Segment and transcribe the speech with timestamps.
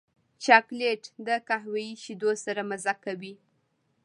[0.43, 3.33] چاکلېټ د قهوې شیدو سره مزه کوي.